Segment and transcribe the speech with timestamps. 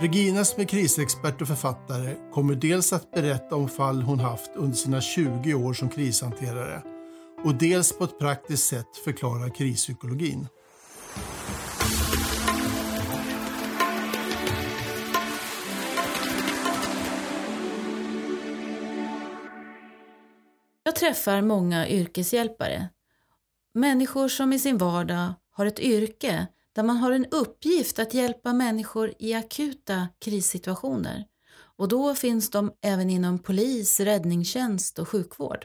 [0.00, 4.76] Regina som är krisexpert och författare kommer dels att berätta om fall hon haft under
[4.76, 6.82] sina 20 år som krishanterare
[7.44, 10.48] och dels på ett praktiskt sätt förklara krispsykologin.
[20.84, 22.88] Jag träffar många yrkeshjälpare.
[23.74, 28.52] Människor som i sin vardag har ett yrke där man har en uppgift att hjälpa
[28.52, 31.24] människor i akuta krissituationer.
[31.76, 35.64] Och då finns de även inom polis, räddningstjänst och sjukvård.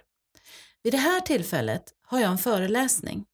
[0.84, 3.26] Vid det här tillfället har jag en föreläsning.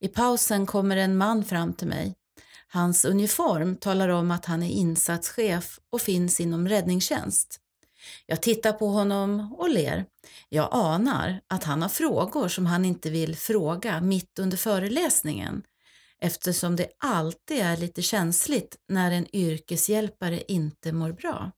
[0.00, 2.14] I pausen kommer en man fram till mig.
[2.68, 7.60] Hans uniform talar om att han är insatschef och finns inom räddningstjänst.
[8.26, 10.06] Jag tittar på honom och ler.
[10.48, 15.62] Jag anar att han har frågor som han inte vill fråga mitt under föreläsningen
[16.24, 21.50] eftersom det alltid är lite känsligt när en yrkeshjälpare inte mår bra.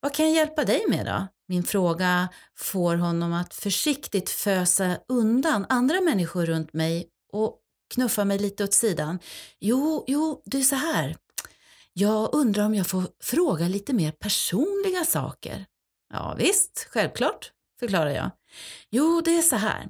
[0.00, 1.26] Vad kan jag hjälpa dig med då?
[1.48, 7.58] Min fråga får honom att försiktigt fösa undan andra människor runt mig och
[7.94, 9.18] knuffa mig lite åt sidan.
[9.60, 11.16] Jo, jo, det är så här.
[11.92, 15.66] Jag undrar om jag får fråga lite mer personliga saker.
[16.12, 18.30] Ja, visst, självklart, förklarar jag.
[18.90, 19.88] Jo, det är så här.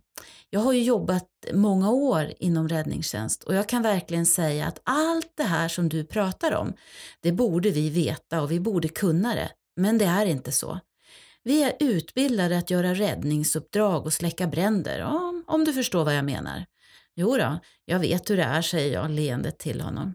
[0.50, 5.32] Jag har ju jobbat många år inom räddningstjänst och jag kan verkligen säga att allt
[5.36, 6.72] det här som du pratar om,
[7.20, 9.50] det borde vi veta och vi borde kunna det.
[9.76, 10.80] Men det är inte så.
[11.42, 16.24] Vi är utbildade att göra räddningsuppdrag och släcka bränder, om, om du förstår vad jag
[16.24, 16.66] menar.
[17.14, 20.14] Jo då, jag vet hur det är, säger jag leendet till honom.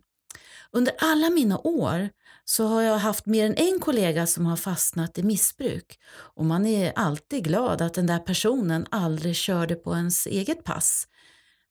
[0.71, 2.09] Under alla mina år
[2.51, 6.65] så har jag haft mer än en kollega som har fastnat i missbruk och man
[6.65, 11.07] är alltid glad att den där personen aldrig körde på ens eget pass.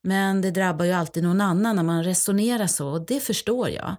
[0.02, 3.96] Men det drabbar ju alltid någon annan när man resonerar så och det förstår jag.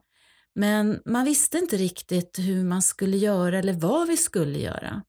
[0.56, 5.02] Men man visste inte riktigt hur man skulle göra eller vad vi skulle göra.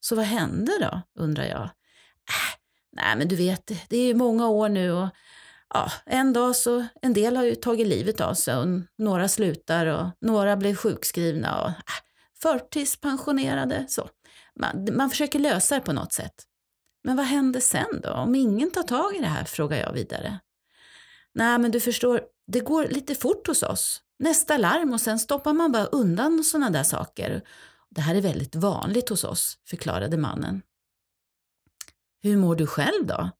[0.00, 1.62] Så vad hände då, undrar jag.
[1.62, 2.54] Äh,
[2.92, 5.08] nej men du vet, det är ju många år nu och
[5.74, 8.66] ja, en dag så, en del har ju tagit livet av sig och
[8.98, 11.74] några slutar och några blir sjukskrivna och äh,
[12.42, 13.84] förtidspensionerade.
[13.88, 14.08] Så.
[14.60, 16.34] Man, man försöker lösa det på något sätt.
[17.04, 20.40] Men vad händer sen då, om ingen tar tag i det här, frågar jag vidare.
[21.34, 24.00] Nej, men du förstår, det går lite fort hos oss.
[24.18, 27.42] Nästa larm och sen stoppar man bara undan sådana där saker.
[27.90, 30.62] Det här är väldigt vanligt hos oss, förklarade mannen.
[32.22, 33.30] Hur mår du själv då?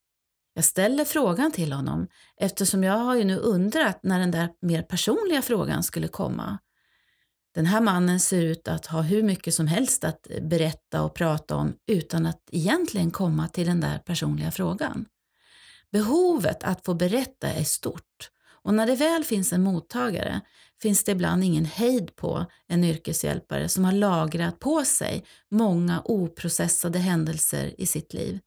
[0.54, 4.82] Jag ställer frågan till honom eftersom jag har ju nu undrat när den där mer
[4.82, 6.58] personliga frågan skulle komma.
[7.54, 11.56] Den här mannen ser ut att ha hur mycket som helst att berätta och prata
[11.56, 15.06] om utan att egentligen komma till den där personliga frågan.
[15.92, 18.30] Behovet att få berätta är stort
[18.64, 20.40] och när det väl finns en mottagare
[20.82, 26.98] finns det ibland ingen hejd på en yrkeshjälpare som har lagrat på sig många oprocessade
[26.98, 28.40] händelser i sitt liv.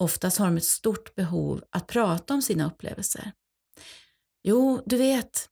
[0.00, 3.32] Oftast har de ett stort behov att prata om sina upplevelser.
[4.42, 5.48] Jo, du vet,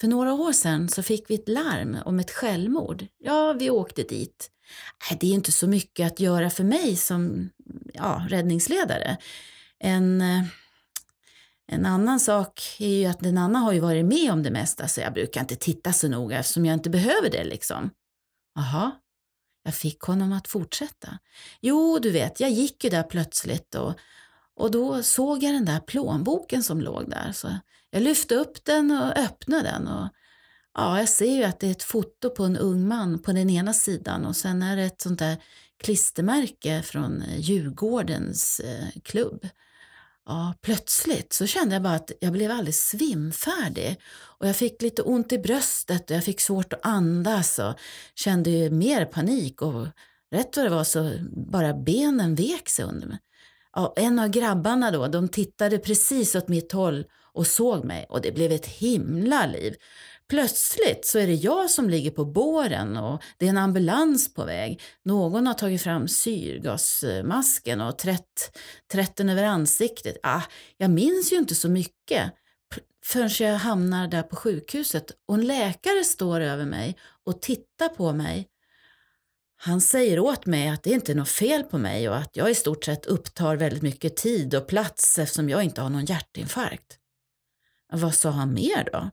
[0.00, 3.06] för några år sedan så fick vi ett larm om ett självmord.
[3.18, 4.50] Ja, vi åkte dit.
[5.10, 7.50] Äh, det är inte så mycket att göra för mig som
[7.94, 9.16] ja, räddningsledare.
[9.78, 10.44] En, eh,
[11.72, 14.88] en annan sak är ju att den andra har ju varit med om det mesta
[14.88, 17.90] så jag brukar inte titta så noga eftersom jag inte behöver det liksom.
[18.54, 18.90] Jaha,
[19.62, 21.18] jag fick honom att fortsätta.
[21.60, 23.94] Jo, du vet, jag gick ju där plötsligt och,
[24.56, 27.32] och då såg jag den där plånboken som låg där.
[27.32, 27.48] Så
[27.90, 29.88] jag lyfte upp den och öppnade den.
[29.88, 30.08] Och,
[30.74, 33.50] ja, jag ser ju att det är ett foto på en ung man på den
[33.50, 35.36] ena sidan och sen är det ett sånt där
[35.82, 39.48] klistermärke från eh, Djurgårdens eh, klubb.
[40.26, 44.00] Ja, plötsligt så kände jag bara att jag blev alldeles svimfärdig
[44.38, 47.74] och jag fick lite ont i bröstet och jag fick svårt att andas och
[48.14, 49.86] kände ju mer panik och
[50.32, 53.18] rätt vad det var så bara benen vek sig under mig.
[53.72, 58.20] Ja, en av grabbarna då, de tittade precis åt mitt håll och såg mig och
[58.20, 59.74] det blev ett himla liv.
[60.28, 64.44] Plötsligt så är det jag som ligger på båren och det är en ambulans på
[64.44, 64.82] väg.
[65.04, 68.58] Någon har tagit fram syrgasmasken och trätt,
[68.92, 70.16] trätt den över ansiktet.
[70.22, 70.42] Ah,
[70.76, 72.32] jag minns ju inte så mycket
[73.04, 78.12] förrän jag hamnar där på sjukhuset och en läkare står över mig och tittar på
[78.12, 78.48] mig.
[79.56, 82.50] Han säger åt mig att det inte är något fel på mig och att jag
[82.50, 86.99] i stort sett upptar väldigt mycket tid och plats eftersom jag inte har någon hjärtinfarkt.
[87.92, 89.10] Vad sa han mer då?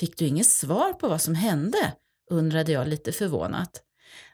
[0.00, 1.92] Fick du inget svar på vad som hände?
[2.30, 3.82] undrade jag lite förvånat.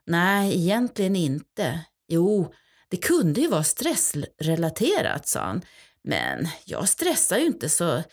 [0.06, 1.80] Nej, egentligen inte.
[2.08, 2.54] Jo,
[2.88, 5.62] det kunde ju vara stressrelaterat, sa han.
[6.02, 7.96] Men jag stressar ju inte så...
[7.96, 8.04] Äh,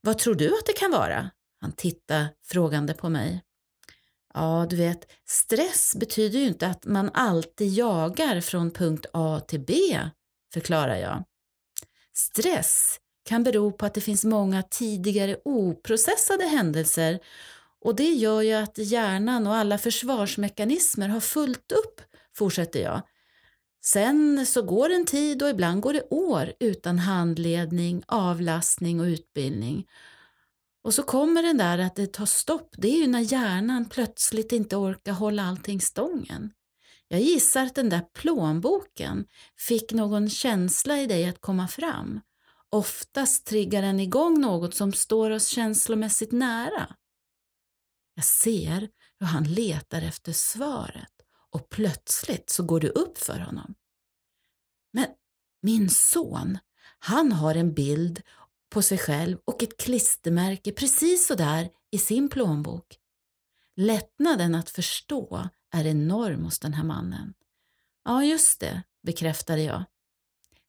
[0.00, 1.30] vad tror du att det kan vara?
[1.60, 3.42] Han tittade frågande på mig.
[4.34, 9.60] Ja, du vet, stress betyder ju inte att man alltid jagar från punkt A till
[9.60, 10.00] B,
[10.52, 11.24] förklarar jag.
[12.14, 17.18] Stress kan bero på att det finns många tidigare oprocessade händelser
[17.80, 22.00] och det gör ju att hjärnan och alla försvarsmekanismer har fullt upp,
[22.36, 23.02] fortsätter jag.
[23.84, 29.86] Sen så går en tid och ibland går det år utan handledning, avlastning och utbildning.
[30.84, 34.52] Och så kommer den där att det tar stopp, det är ju när hjärnan plötsligt
[34.52, 36.50] inte orkar hålla allting stången.
[37.08, 39.24] Jag gissar att den där plånboken
[39.58, 42.20] fick någon känsla i dig att komma fram.
[42.70, 46.96] Oftast triggar den igång något som står oss känslomässigt nära.
[48.14, 51.12] Jag ser hur han letar efter svaret
[51.50, 53.74] och plötsligt så går det upp för honom.
[54.92, 55.06] Men
[55.62, 56.58] min son,
[56.98, 58.22] han har en bild
[58.70, 62.98] på sig själv och ett klistermärke precis så där i sin plånbok.
[63.76, 67.34] Lättnaden att förstå är enorm hos den här mannen.
[68.04, 69.84] Ja, just det, bekräftade jag.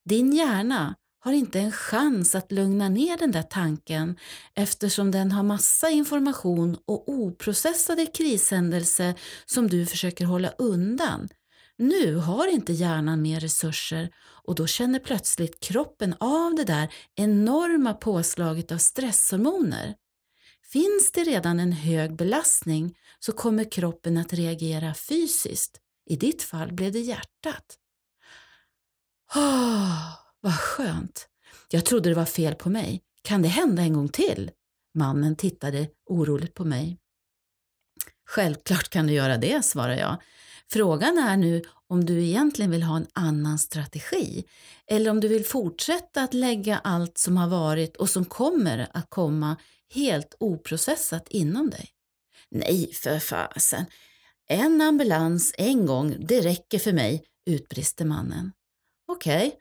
[0.05, 4.17] Din hjärna har inte en chans att lugna ner den där tanken
[4.53, 11.29] eftersom den har massa information och oprocessade krishändelser som du försöker hålla undan.
[11.77, 14.09] Nu har inte hjärnan mer resurser
[14.43, 19.95] och då känner plötsligt kroppen av det där enorma påslaget av stresshormoner.
[20.71, 25.81] Finns det redan en hög belastning så kommer kroppen att reagera fysiskt.
[26.09, 27.77] I ditt fall blev det hjärtat.
[29.35, 30.26] Oh.
[30.47, 31.27] Vad skönt.
[31.69, 33.01] Jag trodde det var fel på mig.
[33.21, 34.51] Kan det hända en gång till?
[34.93, 36.97] Mannen tittade oroligt på mig.
[38.29, 40.21] Självklart kan du göra det, svarar jag.
[40.71, 44.45] Frågan är nu om du egentligen vill ha en annan strategi
[44.91, 49.09] eller om du vill fortsätta att lägga allt som har varit och som kommer att
[49.09, 49.55] komma
[49.93, 51.89] helt oprocessat inom dig.
[52.49, 53.85] Nej, för fasen.
[54.49, 58.51] En ambulans en gång, det räcker för mig, utbrister mannen.
[59.07, 59.59] Okej, okay,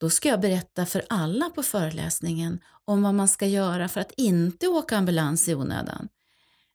[0.00, 4.12] då ska jag berätta för alla på föreläsningen om vad man ska göra för att
[4.16, 6.08] inte åka ambulans i onödan.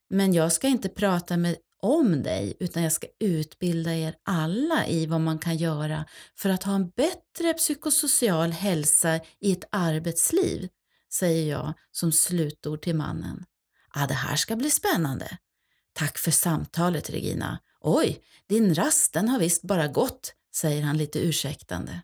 [0.10, 5.06] Men jag ska inte prata med om dig utan jag ska utbilda er alla i
[5.06, 6.06] vad man kan göra
[6.38, 10.69] för att ha en bättre psykosocial hälsa i ett arbetsliv,
[11.13, 13.45] säger jag som slutord till mannen.
[13.95, 15.38] Ja, det här ska bli spännande.
[15.94, 17.60] Tack för samtalet Regina.
[17.81, 22.01] Oj, din rast den har visst bara gått, säger han lite ursäktande.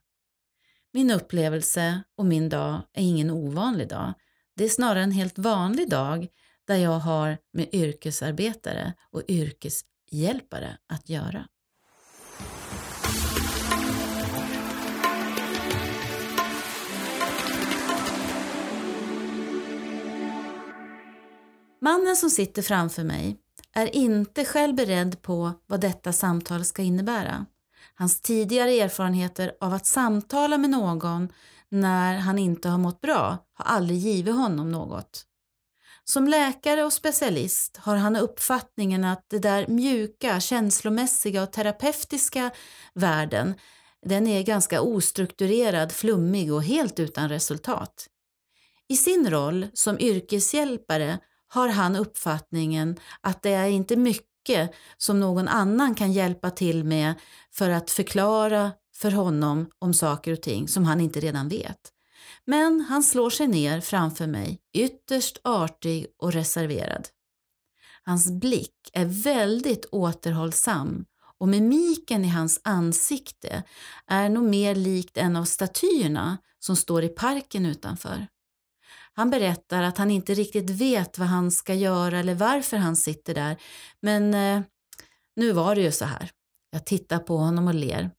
[0.93, 4.13] Min upplevelse och min dag är ingen ovanlig dag.
[4.55, 6.27] Det är snarare en helt vanlig dag
[6.67, 11.47] där jag har med yrkesarbetare och yrkeshjälpare att göra.
[21.81, 23.38] Mannen som sitter framför mig
[23.75, 27.45] är inte själv beredd på vad detta samtal ska innebära.
[28.01, 31.29] Hans tidigare erfarenheter av att samtala med någon
[31.70, 35.25] när han inte har mått bra har aldrig givit honom något.
[36.03, 42.51] Som läkare och specialist har han uppfattningen att det där mjuka, känslomässiga och terapeutiska
[42.93, 43.53] världen,
[44.05, 48.08] den är ganska ostrukturerad, flummig och helt utan resultat.
[48.88, 55.19] I sin roll som yrkeshjälpare har han uppfattningen att det är inte mycket mycket som
[55.19, 57.13] någon annan kan hjälpa till med
[57.51, 61.91] för att förklara för honom om saker och ting som han inte redan vet.
[62.45, 67.07] Men han slår sig ner framför mig, ytterst artig och reserverad.
[68.03, 71.05] Hans blick är väldigt återhållsam
[71.39, 73.63] och mimiken i hans ansikte
[74.07, 78.27] är nog mer likt en av statyerna som står i parken utanför.
[79.13, 83.34] Han berättar att han inte riktigt vet vad han ska göra eller varför han sitter
[83.34, 83.58] där.
[84.01, 84.62] Men eh,
[85.36, 86.32] nu var det ju så här.
[86.70, 88.12] Jag tittar på honom och ler.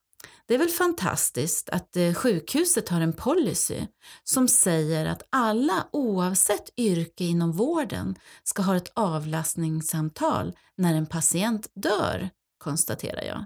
[0.46, 3.86] Det är väl fantastiskt att eh, sjukhuset har en policy
[4.24, 11.68] som säger att alla oavsett yrke inom vården ska ha ett avlastningssamtal när en patient
[11.74, 13.44] dör, konstaterar jag.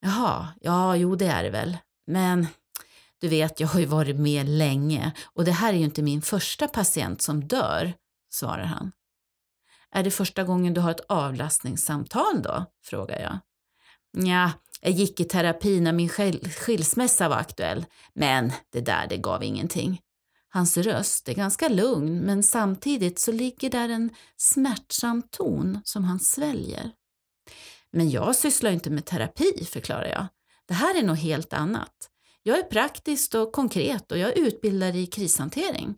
[0.00, 1.78] Jaha, ja, jo det är det väl.
[2.06, 2.46] Men
[3.20, 6.22] du vet, jag har ju varit med länge och det här är ju inte min
[6.22, 7.94] första patient som dör,
[8.30, 8.92] svarar han.
[9.90, 12.64] Är det första gången du har ett avlastningssamtal då?
[12.84, 13.38] frågar jag.
[14.26, 19.44] Ja, jag gick i terapi när min skilsmässa var aktuell, men det där det gav
[19.44, 20.00] ingenting.
[20.48, 26.20] Hans röst är ganska lugn men samtidigt så ligger där en smärtsam ton som han
[26.20, 26.90] sväljer.
[27.90, 30.26] Men jag sysslar inte med terapi, förklarar jag.
[30.66, 32.10] Det här är något helt annat.
[32.48, 35.94] Jag är praktisk och konkret och jag utbildar i krishantering.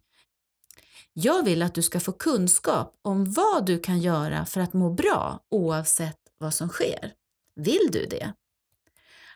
[1.12, 4.90] Jag vill att du ska få kunskap om vad du kan göra för att må
[4.90, 7.12] bra oavsett vad som sker.
[7.56, 8.32] Vill du det?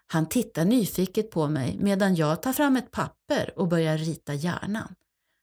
[0.07, 4.95] Han tittar nyfiket på mig medan jag tar fram ett papper och börjar rita hjärnan.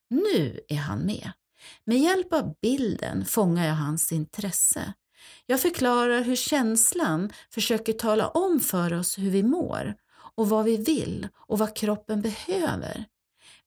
[0.09, 1.31] Nu är han med.
[1.83, 4.93] Med hjälp av bilden fångar jag hans intresse.
[5.45, 9.95] Jag förklarar hur känslan försöker tala om för oss hur vi mår
[10.39, 13.05] och vad vi vill och vad kroppen behöver.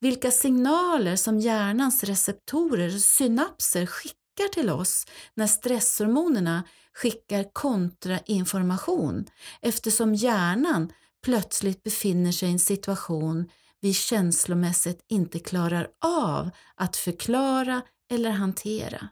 [0.01, 6.65] Vilka signaler som hjärnans receptorer och synapser skickar till oss när stresshormonerna
[6.95, 9.27] skickar kontrainformation
[9.61, 10.93] eftersom hjärnan
[11.25, 13.51] plötsligt befinner sig i en situation
[13.81, 19.09] vi känslomässigt inte klarar av att förklara eller hantera.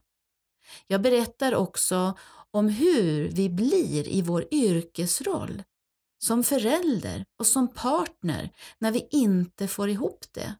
[0.86, 2.18] Jag berättar också
[2.50, 5.62] om hur vi blir i vår yrkesroll,
[6.22, 10.54] som förälder och som partner när vi inte får ihop det.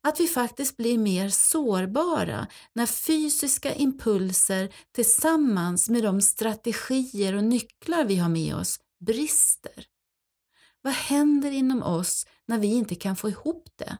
[0.00, 8.04] Att vi faktiskt blir mer sårbara när fysiska impulser tillsammans med de strategier och nycklar
[8.04, 9.86] vi har med oss brister.
[10.82, 13.98] Vad händer inom oss när vi inte kan få ihop det?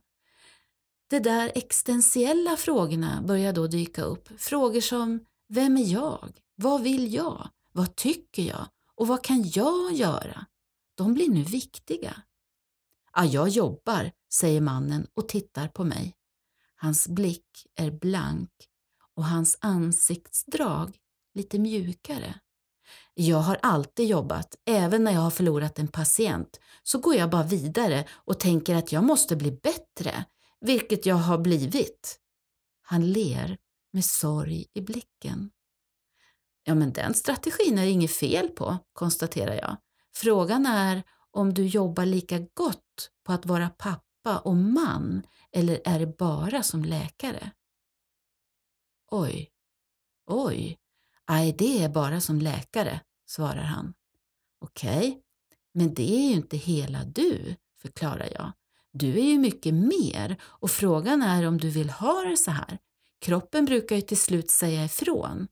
[1.11, 4.29] De där existentiella frågorna börjar då dyka upp.
[4.39, 6.33] Frågor som Vem är jag?
[6.55, 7.49] Vad vill jag?
[7.73, 8.67] Vad tycker jag?
[8.95, 10.47] Och vad kan jag göra?
[10.95, 12.23] De blir nu viktiga.
[13.13, 16.15] Ja, jag jobbar, säger mannen och tittar på mig.
[16.77, 18.51] Hans blick är blank
[19.15, 20.99] och hans ansiktsdrag
[21.35, 22.35] lite mjukare.
[23.15, 27.43] Jag har alltid jobbat, även när jag har förlorat en patient, så går jag bara
[27.43, 30.25] vidare och tänker att jag måste bli bättre,
[30.61, 32.19] vilket jag har blivit.
[32.83, 33.59] Han ler
[33.93, 35.51] med sorg i blicken.
[36.65, 39.77] Ja, men den strategin är inget fel på, konstaterar jag.
[40.17, 45.99] Frågan är om du jobbar lika gott på att vara pappa och man eller är
[45.99, 47.51] det bara som läkare?
[49.11, 49.51] Oj,
[50.27, 50.79] oj,
[51.25, 53.95] aj det är bara som läkare, svarar han.
[54.61, 55.21] Okej, okay,
[55.75, 58.53] men det är ju inte hela du, förklarar jag.
[58.93, 62.79] Du är ju mycket mer och frågan är om du vill ha det så här.
[63.21, 65.49] Kroppen brukar ju till slut säga ifrån.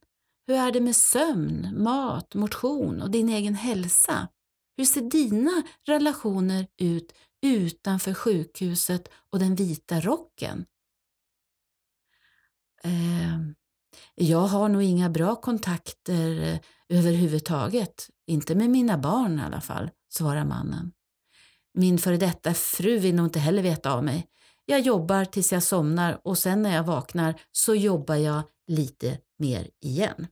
[0.47, 4.27] Hur är det med sömn, mat, motion och din egen hälsa?
[4.77, 10.65] Hur ser dina relationer ut utanför sjukhuset och den vita rocken?
[12.83, 13.39] Eh,
[14.15, 18.09] jag har nog inga bra kontakter eh, överhuvudtaget.
[18.27, 20.91] Inte med mina barn i alla fall, svarar mannen.
[21.73, 24.27] Min före detta fru vill nog inte heller veta av mig.
[24.65, 29.69] Jag jobbar tills jag somnar och sen när jag vaknar så jobbar jag lite mer
[29.81, 30.27] igen.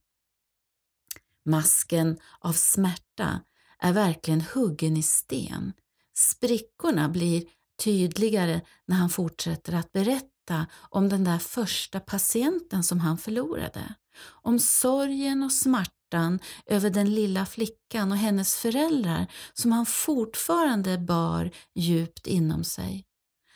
[1.45, 3.39] Masken av smärta
[3.81, 5.73] är verkligen huggen i sten.
[6.13, 7.43] Sprickorna blir
[7.83, 13.93] tydligare när han fortsätter att berätta om den där första patienten som han förlorade.
[14.27, 21.51] Om sorgen och smärtan över den lilla flickan och hennes föräldrar som han fortfarande bar
[21.75, 23.05] djupt inom sig.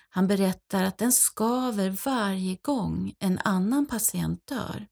[0.10, 4.88] Han berättar att den skaver varje gång en annan patient dör.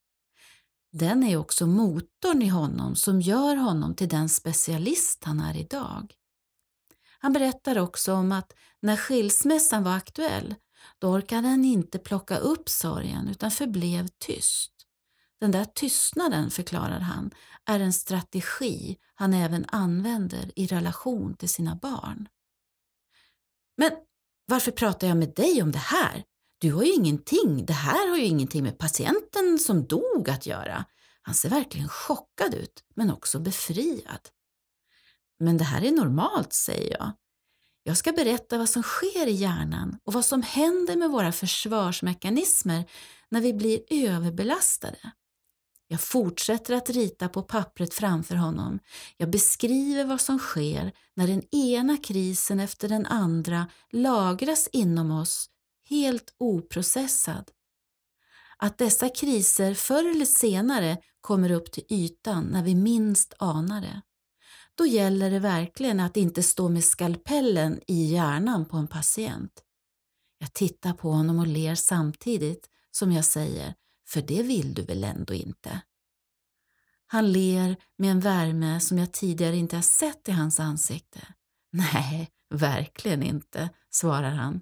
[0.95, 6.13] Den är också motorn i honom som gör honom till den specialist han är idag.
[7.19, 10.55] Han berättar också om att när skilsmässan var aktuell
[10.99, 14.71] då orkade han inte plocka upp sorgen utan förblev tyst.
[15.39, 17.31] Den där tystnaden, förklarar han,
[17.65, 22.27] är en strategi han även använder i relation till sina barn.
[23.77, 23.91] Men
[24.45, 26.23] varför pratar jag med dig om det här?
[26.63, 30.85] Du har ju ingenting, det här har ju ingenting med patienten som dog att göra.
[31.21, 34.29] Han ser verkligen chockad ut, men också befriad.
[35.39, 37.11] Men det här är normalt, säger jag.
[37.83, 42.85] Jag ska berätta vad som sker i hjärnan och vad som händer med våra försvarsmekanismer
[43.29, 45.11] när vi blir överbelastade.
[45.87, 48.79] Jag fortsätter att rita på pappret framför honom.
[49.17, 55.49] Jag beskriver vad som sker när den ena krisen efter den andra lagras inom oss
[55.89, 57.51] helt oprocessad.
[58.57, 64.01] Att dessa kriser förr eller senare kommer upp till ytan när vi minst anar det.
[64.75, 69.63] Då gäller det verkligen att inte stå med skalpellen i hjärnan på en patient.
[70.37, 73.73] Jag tittar på honom och ler samtidigt som jag säger,
[74.07, 75.81] för det vill du väl ändå inte?
[77.05, 81.27] Han ler med en värme som jag tidigare inte har sett i hans ansikte.
[81.71, 84.61] Nej, verkligen inte, svarar han.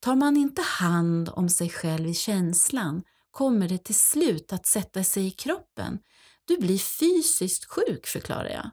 [0.00, 5.04] Tar man inte hand om sig själv i känslan kommer det till slut att sätta
[5.04, 5.98] sig i kroppen.
[6.44, 8.70] Du blir fysiskt sjuk, förklarar jag.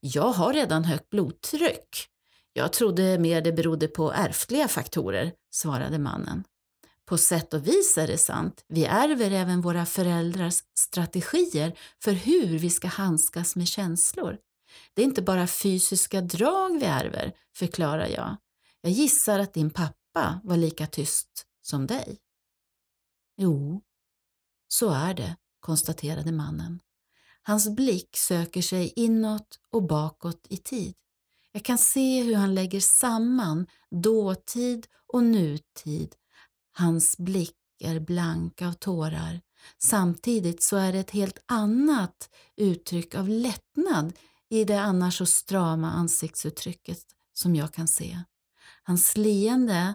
[0.00, 2.08] Jag har redan högt blodtryck.
[2.52, 6.44] Jag trodde mer det berodde på ärftliga faktorer, svarade mannen.
[7.06, 8.64] På sätt och vis är det sant.
[8.68, 14.38] Vi ärver även våra föräldrars strategier för hur vi ska handskas med känslor.
[14.94, 18.36] Det är inte bara fysiska drag vi ärver, förklarar jag.
[18.80, 20.03] Jag gissar att din pappa
[20.44, 22.18] var lika tyst som dig.
[23.36, 23.82] Jo,
[24.68, 26.80] så är det, konstaterade mannen.
[27.42, 30.94] Hans blick söker sig inåt och bakåt i tid.
[31.52, 36.14] Jag kan se hur han lägger samman dåtid och nutid.
[36.72, 39.40] Hans blick är blank av tårar.
[39.78, 44.12] Samtidigt så är det ett helt annat uttryck av lättnad
[44.48, 46.98] i det annars så strama ansiktsuttrycket
[47.32, 48.18] som jag kan se.
[48.82, 49.94] Hans leende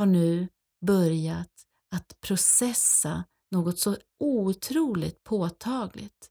[0.00, 0.48] har nu
[0.86, 1.52] börjat
[1.94, 6.30] att processa något så otroligt påtagligt.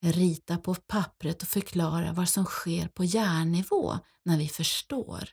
[0.00, 5.28] Jag ritar på pappret och förklarar vad som sker på hjärnnivå när vi förstår.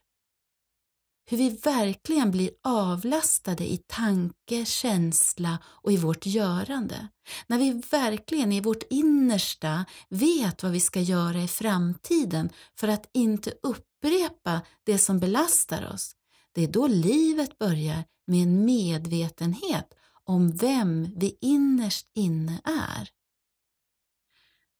[1.29, 7.07] Hur vi verkligen blir avlastade i tanke, känsla och i vårt görande.
[7.47, 12.49] När vi verkligen i vårt innersta vet vad vi ska göra i framtiden
[12.79, 16.15] för att inte upprepa det som belastar oss.
[16.55, 19.93] Det är då livet börjar med en medvetenhet
[20.23, 23.09] om vem vi innerst inne är.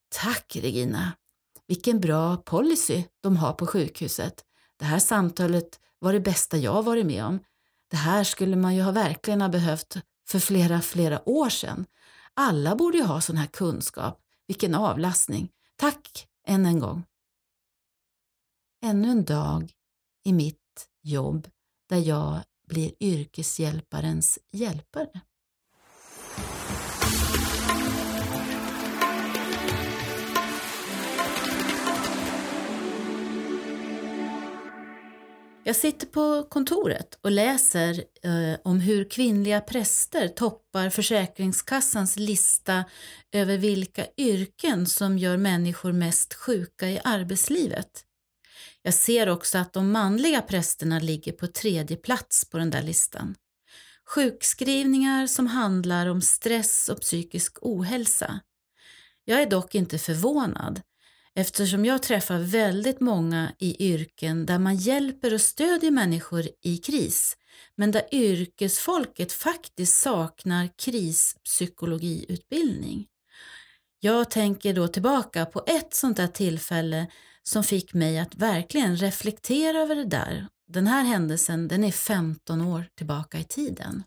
[0.10, 1.12] Tack Regina!
[1.68, 4.46] Vilken bra policy de har på sjukhuset.
[4.78, 7.40] Det här samtalet var det bästa jag varit med om.
[7.88, 11.86] Det här skulle man ju ha verkligen ha behövt för flera, flera år sedan.
[12.34, 14.22] Alla borde ju ha sån här kunskap.
[14.48, 15.50] Vilken avlastning.
[15.76, 17.04] Tack än en gång.
[18.84, 19.74] Ännu en dag
[20.24, 21.48] i mitt jobb
[21.90, 25.22] där jag blir yrkeshjälparens hjälpare.
[35.68, 42.84] Jag sitter på kontoret och läser eh, om hur kvinnliga präster toppar Försäkringskassans lista
[43.32, 48.06] över vilka yrken som gör människor mest sjuka i arbetslivet.
[48.86, 53.36] Jag ser också att de manliga prästerna ligger på tredje plats på den där listan.
[54.08, 58.40] Sjukskrivningar som handlar om stress och psykisk ohälsa.
[59.24, 60.82] Jag är dock inte förvånad
[61.36, 67.38] eftersom jag träffar väldigt många i yrken där man hjälper och stödjer människor i kris
[67.76, 73.08] men där yrkesfolket faktiskt saknar krispsykologiutbildning.
[74.00, 77.08] Jag tänker då tillbaka på ett sånt där tillfälle
[77.48, 80.48] som fick mig att verkligen reflektera över det där.
[80.68, 84.04] Den här händelsen den är 15 år tillbaka i tiden.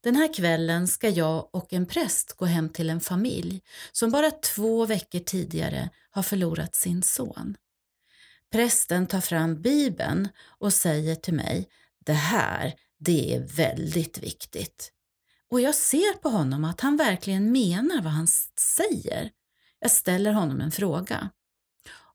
[0.00, 3.62] Den här kvällen ska jag och en präst gå hem till en familj
[3.92, 7.56] som bara två veckor tidigare har förlorat sin son.
[8.50, 11.68] Prästen tar fram Bibeln och säger till mig,
[12.04, 14.92] det här, det är väldigt viktigt.
[15.50, 18.26] Och jag ser på honom att han verkligen menar vad han
[18.60, 19.30] säger.
[19.80, 21.30] Jag ställer honom en fråga.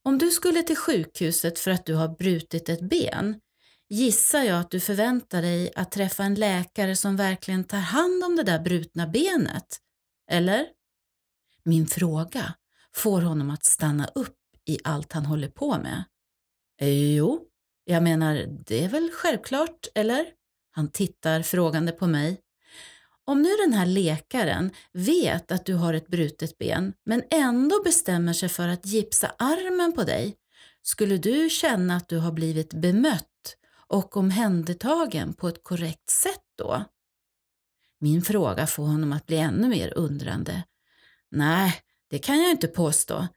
[0.08, 3.40] Om du skulle till sjukhuset för att du har brutit ett ben,
[3.90, 8.36] gissar jag att du förväntar dig att träffa en läkare som verkligen tar hand om
[8.36, 9.78] det där brutna benet.
[10.32, 10.68] Eller?
[11.64, 12.54] Min fråga
[12.96, 16.04] får honom att stanna upp i allt han håller på med.
[17.16, 17.46] Jo,
[17.84, 20.26] jag menar, det är väl självklart, eller?
[20.72, 22.42] Han tittar frågande på mig.
[23.30, 28.34] Om nu den här läkaren vet att du har ett brutet ben men ändå bestämmer
[28.34, 30.36] sig för att gipsa armen på dig,
[30.82, 36.84] skulle du känna att du har blivit bemött och omhändertagen på ett korrekt sätt då?
[38.00, 40.64] Min fråga får honom att bli ännu mer undrande.
[41.32, 43.28] Nej, det kan jag inte påstå.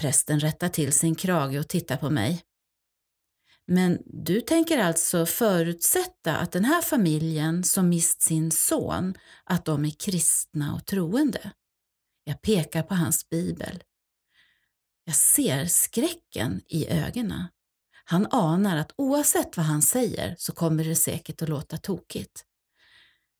[0.00, 2.42] Prästen rättar till sin krage och tittar på mig.
[3.72, 9.84] Men du tänker alltså förutsätta att den här familjen som mist sin son, att de
[9.84, 11.52] är kristna och troende?
[12.24, 13.82] Jag pekar på hans bibel.
[15.04, 17.44] Jag ser skräcken i ögonen.
[18.04, 22.44] Han anar att oavsett vad han säger så kommer det säkert att låta tokigt.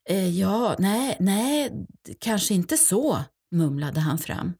[0.09, 1.71] Eh, ja, nej, nej,
[2.19, 4.53] kanske inte så, mumlade han fram.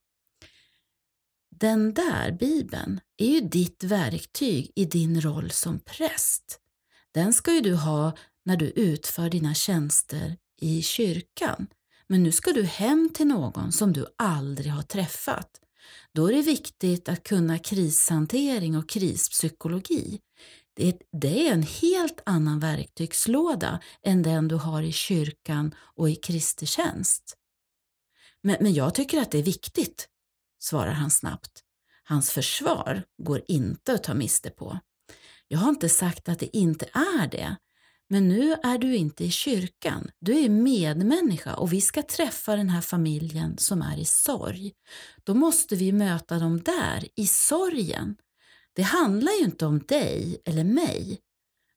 [1.62, 6.60] Den där bibeln är ju ditt verktyg i din roll som präst.
[7.13, 11.67] Den ska ju du ha när du utför dina tjänster i kyrkan.
[12.08, 15.50] Men nu ska du hem till någon som du aldrig har träffat.
[16.13, 20.19] Då är det viktigt att kunna krishantering och krispsykologi.
[21.12, 26.65] Det är en helt annan verktygslåda än den du har i kyrkan och i Kristi
[26.65, 27.38] tjänst.
[28.43, 30.08] Men, men jag tycker att det är viktigt,
[30.63, 31.63] svarar han snabbt.
[32.04, 34.80] Hans försvar går inte att ta miste på.
[35.47, 37.56] Jag har inte sagt att det inte är det,
[38.10, 40.12] men nu är du inte i kyrkan.
[40.19, 44.71] Du är medmänniska och vi ska träffa den här familjen som är i sorg.
[45.24, 48.15] Då måste vi möta dem där, i sorgen.
[48.74, 51.19] Det handlar ju inte om dig eller mig.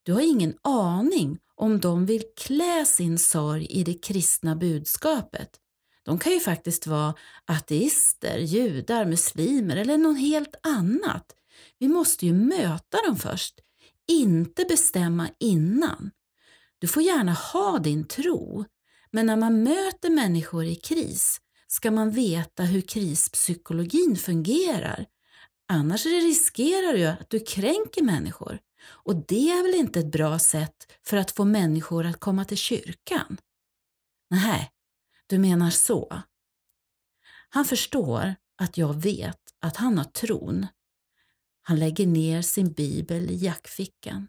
[0.02, 5.50] Du har ingen aning om de vill klä sin sorg i det kristna budskapet.
[6.04, 7.14] De kan ju faktiskt vara
[7.44, 11.34] ateister, judar, muslimer eller något helt annat.
[11.78, 13.54] Vi måste ju möta dem först,
[14.08, 16.10] inte bestämma innan.
[16.78, 18.64] Du får gärna ha din tro,
[19.10, 25.06] men när man möter människor i kris ska man veta hur krispsykologin fungerar.
[25.68, 30.92] Annars riskerar du att du kränker människor och det är väl inte ett bra sätt
[31.06, 33.38] för att få människor att komma till kyrkan?
[34.30, 34.70] Nej,
[35.34, 36.22] du menar så.
[37.48, 40.66] Han förstår att jag vet att han har tron.
[41.62, 44.28] Han lägger ner sin bibel i jackfickan.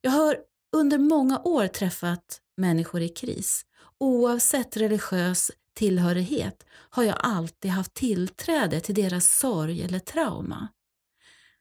[0.00, 0.38] Jag har
[0.76, 3.66] under många år träffat människor i kris.
[3.98, 10.68] Oavsett religiös tillhörighet har jag alltid haft tillträde till deras sorg eller trauma.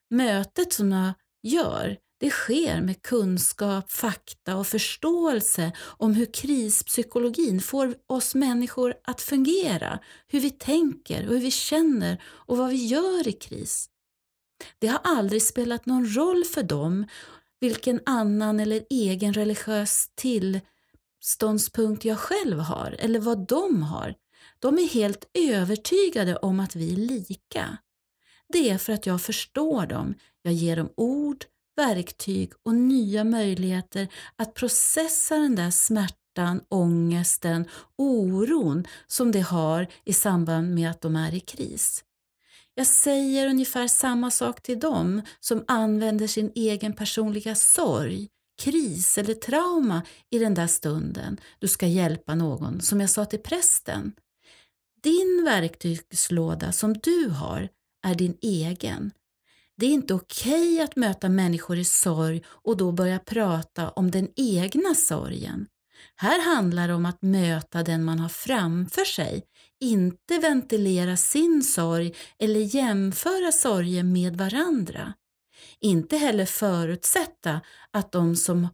[0.09, 7.95] Mötet som jag gör det sker med kunskap, fakta och förståelse om hur krispsykologin får
[8.07, 13.27] oss människor att fungera, hur vi tänker och hur vi känner och vad vi gör
[13.27, 13.89] i kris.
[14.79, 17.05] Det har aldrig spelat någon roll för dem
[17.59, 24.15] vilken annan eller egen religiös tillståndspunkt jag själv har eller vad de har.
[24.59, 27.77] De är helt övertygade om att vi är lika.
[28.53, 30.13] Det är för att jag förstår dem.
[30.41, 31.45] Jag ger dem ord,
[31.79, 40.13] verktyg och nya möjligheter att processa den där smärtan, ångesten, oron som de har i
[40.13, 42.03] samband med att de är i kris.
[42.73, 48.27] Jag säger ungefär samma sak till dem som använder sin egen personliga sorg,
[48.61, 53.39] kris eller trauma i den där stunden du ska hjälpa någon, som jag sa till
[53.39, 54.13] prästen.
[55.03, 57.69] Din verktygslåda som du har
[58.07, 59.11] är din egen.
[59.79, 64.11] Det är inte okej okay att möta människor i sorg och då börja prata om
[64.11, 65.67] den egna sorgen.
[66.15, 69.43] Här handlar det om att möta den man har framför sig,
[69.79, 75.13] inte ventilera sin sorg eller jämföra sorger med varandra.
[75.81, 77.61] Inte heller förutsätta
[77.91, 78.67] att de som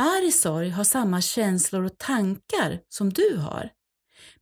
[0.00, 3.70] är i sorg har samma känslor och tankar som du har.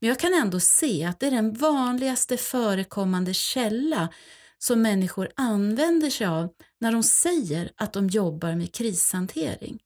[0.00, 4.08] Men jag kan ändå se att det är den vanligaste förekommande källa
[4.58, 6.48] som människor använder sig av
[6.80, 9.80] när de säger att de jobbar med krishantering.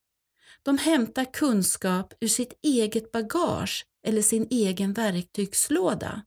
[0.62, 6.22] De hämtar kunskap ur sitt eget bagage eller sin egen verktygslåda.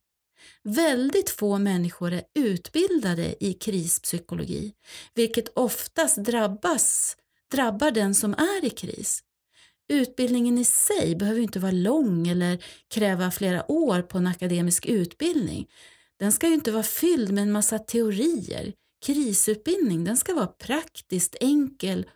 [0.63, 4.73] Väldigt få människor är utbildade i krispsykologi,
[5.13, 7.17] vilket oftast drabbas,
[7.51, 9.23] drabbar den som är i kris.
[9.89, 15.67] Utbildningen i sig behöver inte vara lång eller kräva flera år på en akademisk utbildning.
[16.21, 18.73] Den ska ju inte vara fylld med en massa teorier.
[19.05, 22.09] Krisutbildning den ska vara praktiskt enkel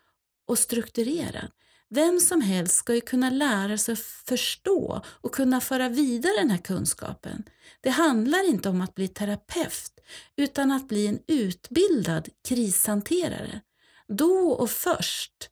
[0.47, 1.51] och strukturerad.
[1.89, 6.57] Vem som helst ska ju kunna lära sig förstå och kunna föra vidare den här
[6.57, 7.43] kunskapen.
[7.81, 9.99] Det handlar inte om att bli terapeut
[10.37, 13.61] utan att bli en utbildad krishanterare.
[14.07, 15.49] Då och först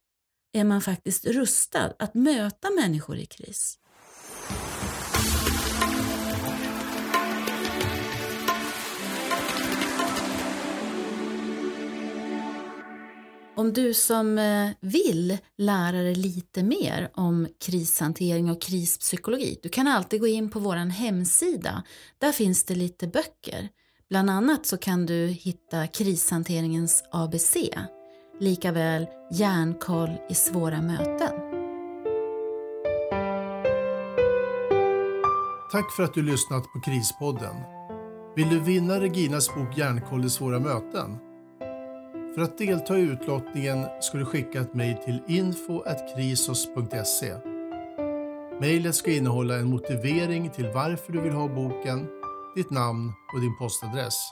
[0.52, 3.80] är man faktiskt rustad att möta människor i kris.
[13.56, 19.88] Om du som eh, vill lära dig lite mer om krishantering och krispsykologi, du kan
[19.88, 21.84] alltid gå in på vår hemsida.
[22.18, 23.70] Där finns det lite böcker.
[24.10, 27.58] Bland annat så kan du hitta krishanteringens ABC,
[28.40, 31.34] likaväl järnkoll i svåra möten.
[35.72, 37.56] Tack för att du lyssnat på Krispodden.
[38.36, 41.33] Vill du vinna Reginas bok Järnkoll i svåra möten?
[42.36, 47.34] För att delta i utlottningen ska du skicka ett mejl till info.krisos.se.
[48.62, 52.08] Mejlet ska innehålla en motivering till varför du vill ha boken,
[52.56, 54.32] ditt namn och din postadress.